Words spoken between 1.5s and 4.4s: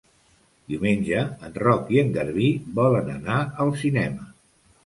Roc i en Garbí volen anar al cinema.